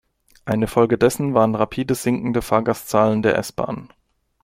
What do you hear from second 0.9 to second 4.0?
dessen waren rapide sinkende Fahrgastzahlen der S-Bahn.